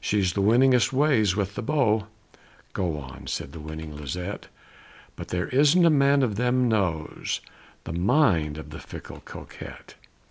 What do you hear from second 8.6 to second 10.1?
the fickle Coquette!